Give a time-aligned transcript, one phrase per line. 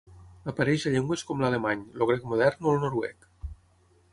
[0.53, 3.33] Apareix a llengües com l'alemany, el grec modern o el noruec.